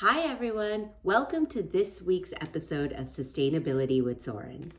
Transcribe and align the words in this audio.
Hi, 0.00 0.20
everyone. 0.20 0.90
Welcome 1.02 1.46
to 1.46 1.60
this 1.60 2.00
week's 2.00 2.32
episode 2.40 2.92
of 2.92 3.06
Sustainability 3.06 4.00
with 4.00 4.22
Soren. 4.22 4.70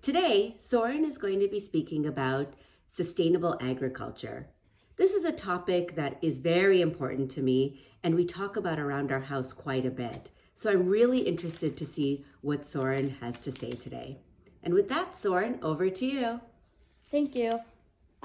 Today, 0.00 0.56
Soren 0.58 1.04
is 1.04 1.18
going 1.18 1.40
to 1.40 1.46
be 1.46 1.60
speaking 1.60 2.06
about 2.06 2.54
sustainable 2.88 3.58
agriculture. 3.60 4.48
This 4.96 5.12
is 5.12 5.26
a 5.26 5.30
topic 5.30 5.94
that 5.96 6.16
is 6.22 6.38
very 6.38 6.80
important 6.80 7.30
to 7.32 7.42
me, 7.42 7.82
and 8.02 8.14
we 8.14 8.24
talk 8.24 8.56
about 8.56 8.78
around 8.78 9.12
our 9.12 9.20
house 9.20 9.52
quite 9.52 9.84
a 9.84 9.90
bit. 9.90 10.30
So 10.54 10.70
I'm 10.70 10.88
really 10.88 11.18
interested 11.18 11.76
to 11.76 11.84
see 11.84 12.24
what 12.40 12.66
Soren 12.66 13.10
has 13.20 13.38
to 13.40 13.52
say 13.52 13.72
today. 13.72 14.20
And 14.62 14.72
with 14.72 14.88
that, 14.88 15.20
Soren, 15.20 15.58
over 15.60 15.90
to 15.90 16.06
you. 16.06 16.40
Thank 17.10 17.34
you. 17.34 17.60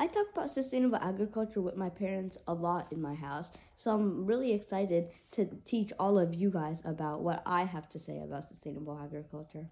I 0.01 0.07
talk 0.07 0.31
about 0.33 0.49
sustainable 0.49 0.97
agriculture 0.97 1.61
with 1.61 1.75
my 1.75 1.89
parents 1.89 2.35
a 2.47 2.55
lot 2.55 2.91
in 2.91 2.99
my 2.99 3.13
house, 3.13 3.51
so 3.75 3.91
I'm 3.91 4.25
really 4.25 4.51
excited 4.51 5.11
to 5.29 5.45
teach 5.63 5.93
all 5.99 6.17
of 6.17 6.33
you 6.33 6.49
guys 6.49 6.81
about 6.83 7.21
what 7.21 7.43
I 7.45 7.65
have 7.65 7.87
to 7.89 7.99
say 7.99 8.17
about 8.17 8.49
sustainable 8.49 8.99
agriculture. 8.99 9.69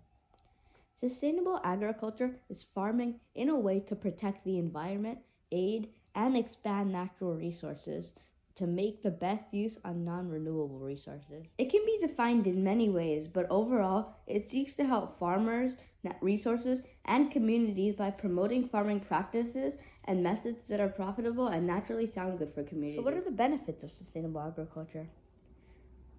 Sustainable 0.93 1.59
agriculture 1.63 2.35
is 2.47 2.61
farming 2.61 3.15
in 3.33 3.49
a 3.49 3.57
way 3.57 3.79
to 3.79 3.95
protect 3.95 4.43
the 4.43 4.59
environment, 4.59 5.17
aid, 5.51 5.89
and 6.13 6.37
expand 6.37 6.91
natural 6.91 7.33
resources 7.33 8.11
to 8.59 8.67
make 8.67 9.01
the 9.01 9.09
best 9.09 9.53
use 9.53 9.77
on 9.85 10.03
non 10.03 10.27
renewable 10.27 10.79
resources. 10.79 11.45
It 11.57 11.69
can 11.71 11.85
be 11.85 11.97
defined 12.01 12.45
in 12.45 12.61
many 12.61 12.89
ways, 12.89 13.25
but 13.25 13.47
overall, 13.49 14.15
it 14.27 14.49
seeks 14.49 14.73
to 14.75 14.83
help 14.83 15.17
farmers, 15.17 15.77
net 16.03 16.17
resources, 16.19 16.81
and 17.05 17.31
communities 17.31 17.95
by 17.95 18.11
promoting 18.11 18.67
farming 18.67 18.99
practices 18.99 19.77
and 20.03 20.21
methods 20.21 20.67
that 20.67 20.81
are 20.81 20.89
profitable 20.89 21.47
and 21.47 21.65
naturally 21.65 22.05
sound 22.05 22.37
good 22.37 22.53
for 22.53 22.63
communities. 22.63 22.99
So, 22.99 23.05
what 23.05 23.13
are 23.13 23.21
the 23.21 23.31
benefits 23.31 23.85
of 23.85 23.93
sustainable 23.93 24.41
agriculture? 24.41 25.07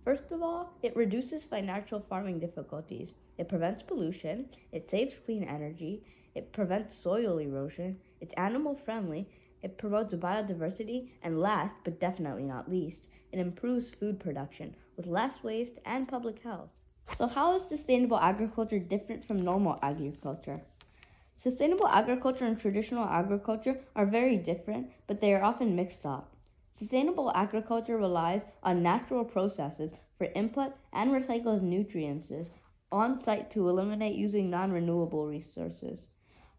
First 0.02 0.32
of 0.32 0.42
all, 0.42 0.72
it 0.82 0.96
reduces 0.96 1.44
financial 1.44 2.00
farming 2.00 2.40
difficulties. 2.40 3.10
It 3.36 3.50
prevents 3.50 3.82
pollution, 3.82 4.48
it 4.72 4.88
saves 4.88 5.18
clean 5.18 5.44
energy, 5.44 6.04
it 6.34 6.54
prevents 6.54 6.94
soil 6.94 7.36
erosion, 7.36 7.98
it's 8.22 8.32
animal 8.38 8.74
friendly, 8.74 9.28
it 9.62 9.78
promotes 9.78 10.14
biodiversity, 10.14 11.10
and 11.22 11.40
last 11.40 11.74
but 11.84 12.00
definitely 12.00 12.44
not 12.44 12.70
least, 12.70 13.06
it 13.32 13.38
improves 13.38 13.90
food 13.90 14.18
production 14.18 14.74
with 14.96 15.06
less 15.06 15.42
waste 15.42 15.78
and 15.84 16.08
public 16.08 16.42
health. 16.42 16.70
So, 17.16 17.26
how 17.26 17.54
is 17.54 17.64
sustainable 17.64 18.18
agriculture 18.18 18.78
different 18.78 19.24
from 19.24 19.44
normal 19.44 19.78
agriculture? 19.82 20.62
Sustainable 21.36 21.88
agriculture 21.88 22.44
and 22.44 22.58
traditional 22.58 23.04
agriculture 23.04 23.80
are 23.96 24.06
very 24.06 24.36
different, 24.36 24.90
but 25.06 25.20
they 25.20 25.34
are 25.34 25.42
often 25.42 25.74
mixed 25.74 26.04
up. 26.04 26.34
Sustainable 26.72 27.32
agriculture 27.34 27.96
relies 27.96 28.44
on 28.62 28.82
natural 28.82 29.24
processes 29.24 29.92
for 30.18 30.28
input 30.34 30.74
and 30.92 31.10
recycles 31.10 31.62
nutrients 31.62 32.30
on 32.92 33.20
site 33.20 33.50
to 33.50 33.68
eliminate 33.68 34.16
using 34.16 34.50
non 34.50 34.70
renewable 34.70 35.26
resources. 35.26 36.08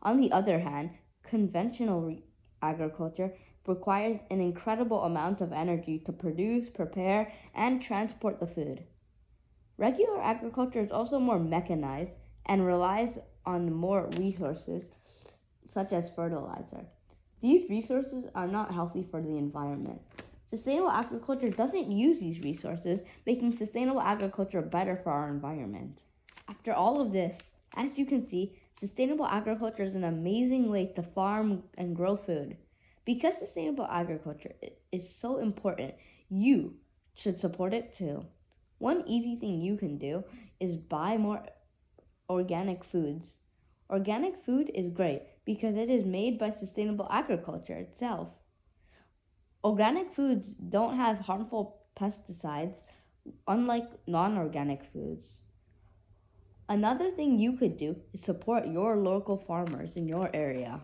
On 0.02 0.18
the 0.18 0.32
other 0.32 0.60
hand, 0.60 0.92
conventional 1.24 2.02
re- 2.02 2.24
agriculture 2.62 3.34
requires 3.67 4.17
an 4.30 4.42
incredible 4.42 5.04
amount 5.04 5.42
of 5.42 5.54
energy 5.54 6.00
to 6.00 6.12
produce, 6.12 6.70
prepare, 6.70 7.31
and 7.53 7.81
transport 7.81 8.40
the 8.40 8.48
food. 8.48 8.84
Regular 9.78 10.22
agriculture 10.22 10.81
is 10.81 10.92
also 10.92 11.20
more 11.20 11.40
mechanized 11.40 12.18
and 12.45 12.66
relies 12.66 13.20
on 13.45 13.73
more 13.73 14.09
resources, 14.18 14.86
such 15.68 15.94
as 15.94 16.12
fertilizer. 16.12 16.86
These 17.42 17.70
resources 17.70 18.26
are 18.36 18.48
not 18.48 18.73
healthy 18.73 19.03
for 19.09 19.22
the 19.22 19.38
environment. 19.38 20.02
Sustainable 20.48 20.92
agriculture 20.92 21.50
doesn't 21.50 21.92
use 21.92 22.20
these 22.20 22.44
resources, 22.44 23.03
making 23.25 23.53
sustainable 23.53 24.02
agriculture 24.02 24.62
better 24.62 24.98
for 24.98 25.12
our 25.12 25.30
environment. 25.30 26.03
After 26.48 26.73
all 26.73 27.00
of 27.00 27.14
this, 27.14 27.53
as 27.75 27.98
you 27.98 28.06
can 28.06 28.28
see, 28.28 28.59
sustainable 28.74 29.26
agriculture 29.26 29.84
is 29.84 29.96
an 29.96 30.04
amazing 30.04 30.70
way 30.70 30.88
to 30.96 31.04
farm 31.04 31.64
and 31.78 31.96
grow 31.96 32.16
food. 32.16 32.58
Because 33.06 33.38
sustainable 33.38 33.86
agriculture 33.86 34.54
is 34.92 35.14
so 35.14 35.40
important, 35.40 35.96
you 36.30 36.76
should 37.14 37.40
support 37.40 37.74
it 37.74 37.94
too. 37.94 38.26
One 38.78 39.04
easy 39.08 39.36
thing 39.36 39.62
you 39.62 39.78
can 39.78 39.98
do 39.98 40.24
is 40.60 40.76
buy 40.76 41.18
more 41.18 41.44
organic 42.30 42.84
foods. 42.84 43.38
Organic 43.90 44.38
food 44.38 44.72
is 44.74 44.90
great 44.90 45.24
because 45.46 45.76
it 45.76 45.90
is 45.90 46.06
made 46.06 46.40
by 46.40 46.52
sustainable 46.52 47.08
agriculture 47.10 47.76
itself. 47.76 48.30
Organic 49.64 50.14
foods 50.14 50.50
don't 50.50 50.96
have 50.96 51.20
harmful 51.20 51.81
pesticides, 51.96 52.84
unlike 53.48 53.90
non 54.08 54.38
organic 54.38 54.84
foods. 54.84 55.42
Another 56.72 57.12
thing 57.12 57.38
you 57.38 57.58
could 57.58 57.76
do 57.76 57.98
is 58.14 58.22
support 58.22 58.66
your 58.66 58.96
local 58.96 59.36
farmers 59.36 59.98
in 59.98 60.08
your 60.08 60.30
area. 60.34 60.80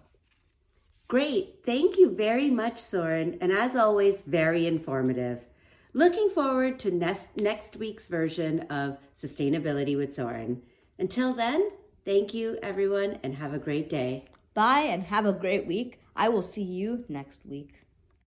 Great. 1.07 1.59
Thank 1.65 1.97
you 1.97 2.13
very 2.13 2.49
much, 2.49 2.81
Soren. 2.81 3.37
And 3.39 3.53
as 3.53 3.73
always, 3.73 4.19
very 4.23 4.67
informative. 4.67 5.45
Looking 5.93 6.29
forward 6.29 6.77
to 6.79 6.91
next, 6.91 7.37
next 7.37 7.77
week's 7.77 8.09
version 8.09 8.63
of 8.69 8.97
Sustainability 9.17 9.95
with 9.95 10.13
Soren. 10.13 10.61
Until 10.99 11.33
then, 11.33 11.71
thank 12.03 12.33
you, 12.33 12.59
everyone, 12.61 13.19
and 13.23 13.35
have 13.35 13.53
a 13.53 13.57
great 13.57 13.89
day. 13.89 14.25
Bye 14.53 14.81
and 14.81 15.03
have 15.03 15.25
a 15.25 15.31
great 15.31 15.65
week. 15.67 16.01
I 16.17 16.27
will 16.27 16.43
see 16.43 16.63
you 16.63 17.05
next 17.07 17.45
week. 17.45 17.86